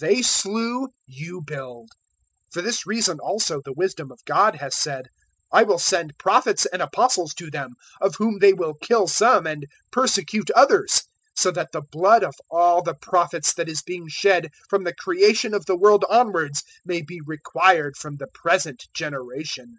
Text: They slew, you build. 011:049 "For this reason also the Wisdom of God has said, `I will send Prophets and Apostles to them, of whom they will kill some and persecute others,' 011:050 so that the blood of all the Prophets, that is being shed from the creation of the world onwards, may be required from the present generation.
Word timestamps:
They 0.00 0.22
slew, 0.22 0.88
you 1.06 1.42
build. 1.42 1.90
011:049 2.46 2.52
"For 2.54 2.62
this 2.62 2.86
reason 2.86 3.18
also 3.20 3.60
the 3.62 3.74
Wisdom 3.74 4.10
of 4.10 4.24
God 4.24 4.54
has 4.54 4.74
said, 4.74 5.08
`I 5.52 5.66
will 5.66 5.78
send 5.78 6.16
Prophets 6.16 6.64
and 6.64 6.80
Apostles 6.80 7.34
to 7.34 7.50
them, 7.50 7.72
of 8.00 8.14
whom 8.14 8.38
they 8.38 8.54
will 8.54 8.72
kill 8.80 9.06
some 9.06 9.46
and 9.46 9.66
persecute 9.90 10.50
others,' 10.52 11.02
011:050 11.32 11.32
so 11.40 11.50
that 11.50 11.72
the 11.72 11.82
blood 11.82 12.24
of 12.24 12.32
all 12.50 12.80
the 12.80 12.94
Prophets, 12.94 13.52
that 13.52 13.68
is 13.68 13.82
being 13.82 14.08
shed 14.08 14.48
from 14.70 14.84
the 14.84 14.94
creation 14.94 15.52
of 15.52 15.66
the 15.66 15.76
world 15.76 16.06
onwards, 16.08 16.62
may 16.86 17.02
be 17.02 17.20
required 17.20 17.98
from 17.98 18.16
the 18.16 18.28
present 18.28 18.86
generation. 18.94 19.76